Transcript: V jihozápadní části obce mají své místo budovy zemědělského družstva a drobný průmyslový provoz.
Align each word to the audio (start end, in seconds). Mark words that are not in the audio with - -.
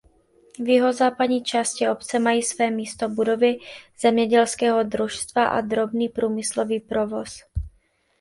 V 0.59 0.67
jihozápadní 0.69 1.43
části 1.43 1.89
obce 1.89 2.19
mají 2.19 2.43
své 2.43 2.71
místo 2.71 3.09
budovy 3.09 3.57
zemědělského 3.99 4.83
družstva 4.83 5.45
a 5.47 5.61
drobný 5.61 6.09
průmyslový 6.09 6.79
provoz. 6.79 7.39